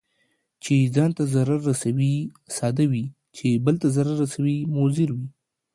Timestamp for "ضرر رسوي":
1.33-2.15, 3.95-4.57